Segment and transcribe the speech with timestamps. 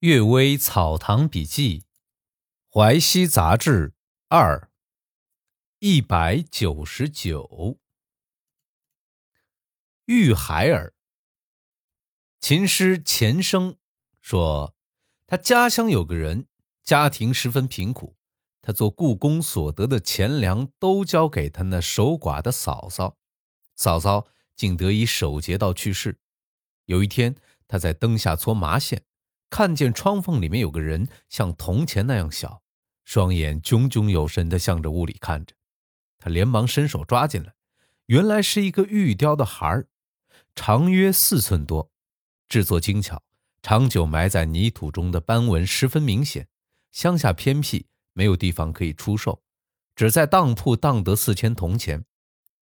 [0.00, 1.84] 阅微草堂笔记，
[2.72, 3.92] 淮西杂志
[4.28, 4.70] 二，
[5.80, 7.78] 一百九十九。
[10.06, 10.94] 玉孩儿。
[12.40, 13.76] 琴师钱生
[14.22, 14.74] 说，
[15.26, 16.46] 他家乡有个人，
[16.82, 18.16] 家庭十分贫苦，
[18.62, 23.18] 他做故宫所得的钱粮都交给他那守寡的嫂嫂，
[23.76, 24.26] 嫂嫂
[24.56, 26.18] 竟得以守节到去世。
[26.86, 27.36] 有一天，
[27.68, 29.04] 他在灯下搓麻线。
[29.50, 32.62] 看见窗缝里面有个人，像铜钱那样小，
[33.04, 35.54] 双眼炯炯有神地向着屋里看着。
[36.18, 37.52] 他连忙伸手抓进来，
[38.06, 39.88] 原来是一个玉雕的孩儿，
[40.54, 41.90] 长约四寸多，
[42.48, 43.22] 制作精巧，
[43.60, 46.46] 长久埋在泥土中的斑纹十分明显。
[46.92, 49.42] 乡下偏僻，没有地方可以出售，
[49.96, 52.04] 只在当铺当得四千铜钱。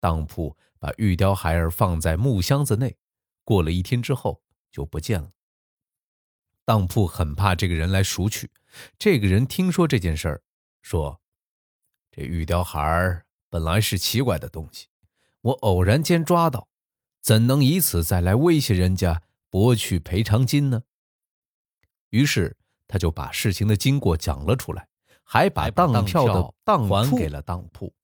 [0.00, 2.96] 当铺把玉雕孩儿放在木箱子内，
[3.42, 5.30] 过了一天之后就不见了。
[6.68, 8.50] 当铺很怕这个人来赎取。
[8.98, 10.42] 这个人听说这件事儿，
[10.82, 11.22] 说
[12.12, 14.88] ：“这玉雕孩儿本来是奇怪的东西，
[15.40, 16.68] 我偶然间抓到，
[17.22, 20.82] 怎能以此再来威胁人家博取赔偿金呢？”
[22.10, 22.54] 于是
[22.86, 24.88] 他就把事情的经过讲了出来，
[25.24, 27.94] 还把当票的当还给了当铺。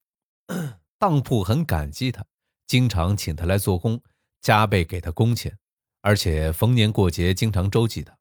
[0.97, 2.25] 当铺很感激他，
[2.65, 4.01] 经常请他来做工，
[4.41, 5.55] 加倍给他工钱，
[6.01, 8.14] 而且逢年过节经常周济他。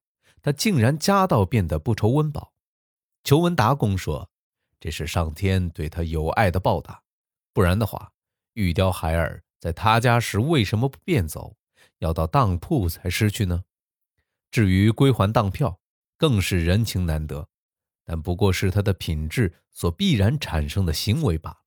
[0.44, 2.52] 他竟然家道变得不愁温饱。
[3.22, 4.30] 裘文达公说
[4.78, 7.02] ：“这是上天对他有爱的报答，
[7.54, 8.12] 不然的话，
[8.52, 11.56] 玉雕孩儿在他家时为什么不便走，
[12.00, 13.64] 要到当铺才失去呢？
[14.50, 15.80] 至于归还当票，
[16.18, 17.48] 更是人情难得，
[18.04, 21.60] 但不过是他的品质所必然产生的行为罢了。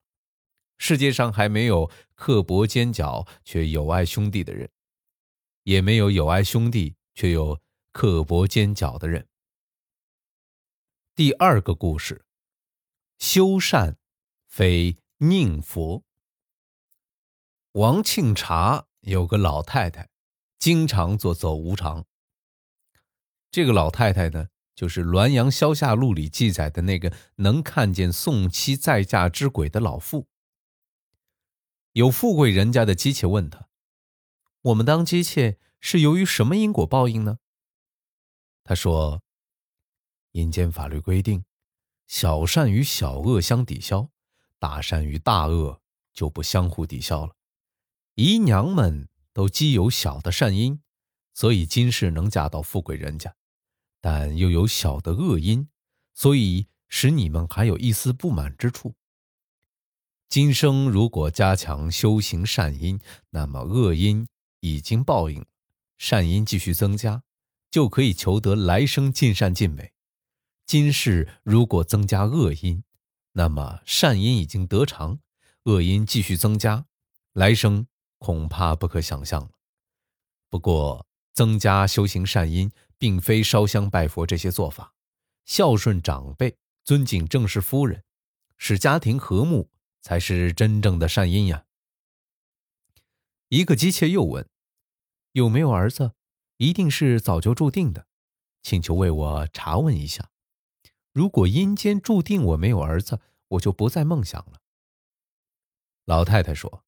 [0.77, 4.69] 世界上还没有刻薄尖角却有爱兄弟的人，
[5.63, 7.59] 也没有有爱兄弟却有。”
[7.97, 9.27] 刻薄尖角的人。
[11.15, 12.27] 第二个故事，
[13.17, 13.97] 修善
[14.45, 16.03] 非宁佛。
[17.71, 20.11] 王庆茶有个老太太，
[20.59, 22.05] 经常做走无常。
[23.49, 30.27] 这个老太太呢，就是《滦阳消夏录》里记载的那个能看见宋妻再嫁之鬼的老妇。
[31.93, 33.67] 有富贵人家的姬妾问他
[34.61, 37.39] ：“我们当姬妾是由于什么因果报应呢？”
[38.67, 39.23] 他说
[40.33, 41.45] ：“阴间法律规定，
[42.05, 44.09] 小善与小恶相抵消，
[44.59, 45.81] 大善与大恶
[46.13, 47.33] 就不相互抵消了。
[48.15, 50.81] 姨娘们都积有小的善因，
[51.33, 53.31] 所以今世能嫁到富贵人家；
[54.01, 55.69] 但又有小的恶因，
[56.13, 58.95] 所以使你们还有一丝不满之处。
[60.27, 62.99] 今生如果加强修行善因，
[63.29, 64.27] 那么恶因
[64.59, 65.45] 已经报应，
[65.97, 67.23] 善因继续增加。”
[67.77, 69.93] 就可以求得来生尽善尽美。
[70.65, 72.83] 今世如果增加恶因，
[73.33, 75.19] 那么善因已经得偿，
[75.65, 76.87] 恶因继续增加，
[77.33, 77.85] 来生
[78.17, 79.51] 恐怕不可想象了。
[80.49, 81.05] 不过，
[81.35, 84.95] 增加修行善因，并非烧香拜佛这些做法，
[85.45, 88.03] 孝顺长辈、尊敬正室夫人，
[88.57, 89.69] 使家庭和睦，
[90.01, 91.65] 才是真正的善因呀。
[93.49, 94.49] 一个姬妾又问
[95.33, 96.13] ：“有没有儿子？”
[96.57, 98.05] 一定是早就注定的，
[98.63, 100.29] 请求为我查问一下。
[101.13, 104.59] 如果阴间注定我没有儿子，我就不再梦想了。
[106.05, 106.83] 老太太说：“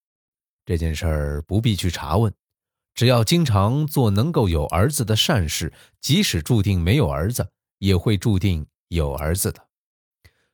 [0.66, 2.34] 这件事儿不必去查问，
[2.94, 9.68] 只要经常做能够有儿子的善事，即使注定没有儿子，也会注定有儿子的。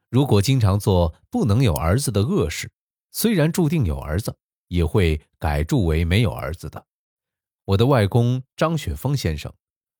[0.09, 2.71] 如果经常做不能有儿子的恶事，
[3.11, 4.37] 虽然注定有儿子，
[4.67, 6.85] 也会改注为没有儿子的。”
[7.65, 9.51] 我的外公张雪峰先生，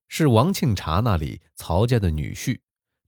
[0.07, 2.59] 是王庆茶那里曹家的女婿，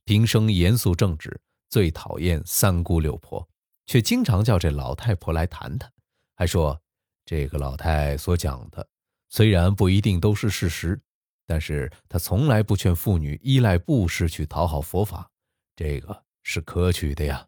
[0.02, 3.48] 平生严肃正直，最讨厌三姑六婆，
[3.86, 5.92] 却经常叫这老太婆来谈谈，
[6.34, 6.82] 还说
[7.24, 8.88] 这个老太所讲的
[9.28, 11.00] 虽然不一定都是事实，
[11.46, 15.30] 但是他从来不劝妇女依赖布施去讨好佛法，
[15.76, 17.46] 这个是可取的呀。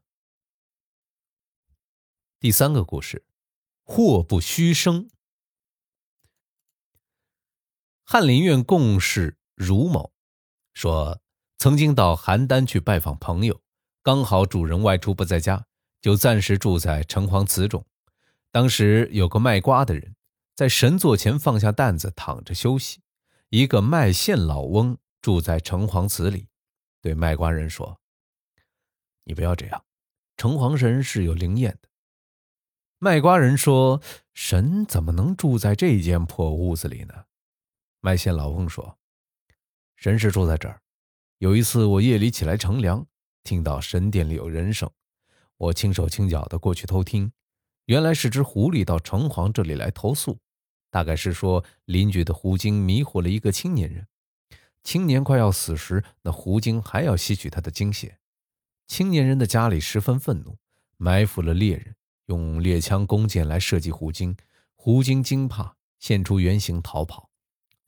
[2.39, 3.27] 第三个故事，
[3.83, 5.11] 祸不虚生。
[8.13, 10.11] 翰林院贡士茹某
[10.75, 11.21] 说
[11.59, 13.61] ：“曾经到邯郸去拜访朋友，
[14.03, 15.65] 刚好主人外出不在家，
[16.01, 17.87] 就暂时住在城隍祠中。
[18.51, 20.17] 当时有个卖瓜的人
[20.57, 23.01] 在神座前放下担子躺着休息。
[23.49, 26.49] 一个卖线老翁住在城隍祠里，
[27.01, 28.01] 对卖瓜人说
[29.23, 29.85] ：‘你不要这样，
[30.37, 31.89] 城隍神是有灵验的。’
[32.99, 34.03] 卖瓜人说
[34.35, 37.15] ：‘神怎么能住在这间破屋子里呢？’”
[38.03, 38.99] 卖线老翁说
[39.95, 40.81] ：“神是住在这儿，
[41.37, 43.07] 有一次我夜里起来乘凉，
[43.45, 44.91] 听到神殿里有人声，
[45.59, 47.33] 我轻手轻脚的过去偷听，
[47.85, 50.39] 原来是只狐狸到城隍这里来投诉，
[50.91, 54.09] 大概是说邻居的狐精迷惑了一个青年人，
[54.83, 58.19] 青年快要死时，那狐精还要吸取他的精血。
[58.87, 60.57] 青年人的家里十分愤怒，
[60.97, 61.95] 埋伏了猎人，
[62.27, 64.35] 用猎枪、弓箭来射击狐精。
[64.75, 67.30] 狐精惊怕，现出原形逃跑。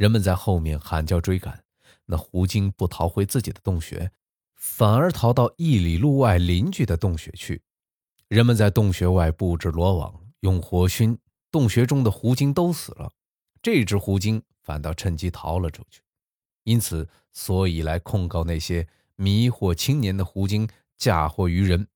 [0.02, 1.62] 人们在后面喊叫追赶，
[2.06, 4.10] 那狐精不逃回自己的洞穴，
[4.56, 7.62] 反而逃到一里路外邻居的洞穴去。
[8.26, 11.16] 人们在洞穴外布置罗网，用火熏，
[11.52, 13.12] 洞穴中的狐精都死了。
[13.62, 16.02] 这只狐精反倒趁机逃了出去。
[16.64, 20.68] 因此，所以来控告那些迷惑青年的狐精。
[20.98, 21.86] 嫁祸于人，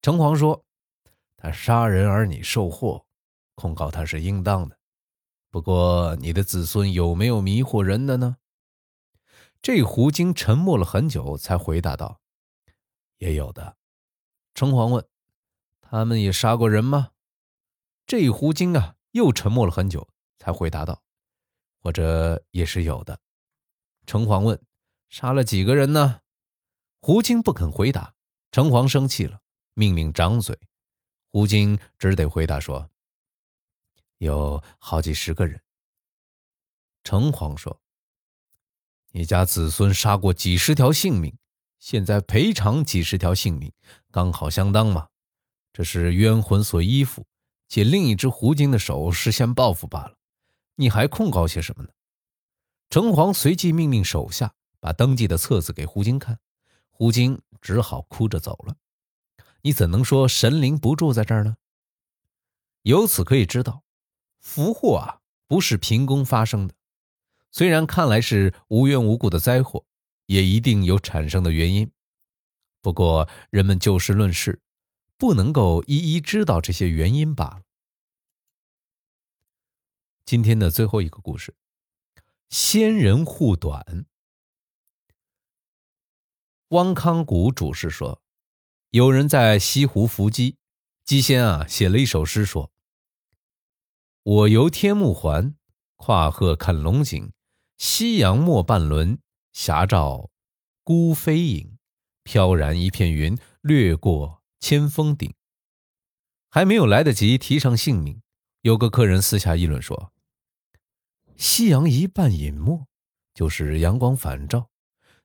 [0.00, 0.64] 城隍说
[1.36, 3.04] ：“他杀人而你受祸，
[3.56, 4.75] 控告他是应当的。
[5.56, 8.36] 不过你的子孙有没有迷惑人的呢？”
[9.62, 12.20] 这狐精沉默了很久，才回答道
[13.16, 13.78] ：“也有的。”
[14.52, 15.08] 城隍问
[15.80, 17.12] ：“他们也杀过人吗？”
[18.06, 20.06] 这狐精啊，又沉默了很久，
[20.36, 21.02] 才回答道
[21.80, 23.18] ：“或者也是有的。”
[24.04, 24.62] 城隍问
[25.08, 26.20] ：“杀了几个人呢？”
[27.00, 28.14] 狐精不肯回答。
[28.52, 29.40] 城隍生气了，
[29.72, 30.58] 命令掌嘴。
[31.30, 32.90] 狐精只得回答说
[34.18, 35.60] ：“有好几十个人。”
[37.04, 37.80] 城隍说
[39.12, 41.36] ：“你家子孙杀过几十条性命，
[41.78, 43.72] 现在赔偿几十条性命，
[44.10, 45.08] 刚好相当嘛。
[45.72, 47.26] 这是冤魂所依附，
[47.68, 50.16] 借另一只狐精的手实现报复罢了。
[50.76, 51.90] 你还控告些什么呢？”
[52.90, 56.38] 城隍随即命令手下把登记的册子给狐精看。
[56.88, 58.76] 狐精只好哭着走了。
[59.62, 61.56] 你怎能说神灵不住在这儿呢？
[62.82, 63.82] 由此可以知道，
[64.46, 66.74] 福祸啊不是凭空发生的。
[67.50, 69.84] 虽然看来是无缘无故的灾祸，
[70.26, 71.90] 也一定有产生的原因。
[72.80, 74.60] 不过人们就事论事，
[75.18, 77.62] 不能够一一知道这些原因罢了。
[80.24, 81.56] 今天的最后一个故事：
[82.48, 84.06] 仙人护短。
[86.68, 88.22] 汪康谷主事说，
[88.90, 90.56] 有人在西湖伏击，
[91.04, 92.70] 鸡仙啊写了一首诗说
[94.26, 95.54] ：“我游天目环，
[95.94, 97.30] 跨鹤看龙井，
[97.78, 99.20] 夕阳没半轮，
[99.52, 100.30] 霞照
[100.82, 101.78] 孤飞影，
[102.24, 105.32] 飘然一片云，掠过千峰顶。”
[106.50, 108.20] 还没有来得及提上姓名，
[108.62, 110.12] 有个客人私下议论说
[111.38, 112.84] ：“夕阳一半隐没，
[113.32, 114.70] 就是阳光返照。”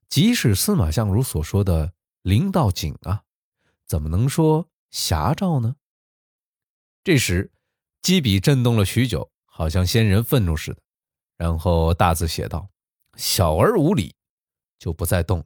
[0.09, 3.23] 即使司马相如所说的灵道景啊，
[3.87, 5.77] 怎么能说霞照呢？
[7.03, 7.50] 这时，
[8.01, 10.81] 机笔震动了许久，好像仙人愤怒似的，
[11.37, 12.69] 然后大字写道
[13.17, 14.15] ：“小儿无礼”，
[14.79, 15.45] 就不再动。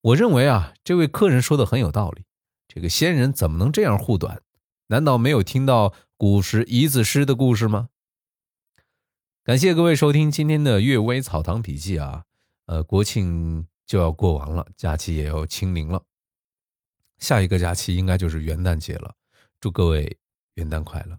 [0.00, 2.24] 我认为啊，这位客人说的很有道理。
[2.68, 4.42] 这个仙人怎么能这样护短？
[4.88, 7.88] 难道没有听到古时一字诗的故事吗？
[9.42, 12.24] 感谢各位收听今天的《阅微草堂笔记》啊，
[12.66, 13.66] 呃，国庆。
[13.86, 16.00] 就要过完了，假期也要清零了。
[17.18, 19.12] 下一个假期应该就是元旦节了，
[19.58, 20.16] 祝各位
[20.54, 21.18] 元旦快乐。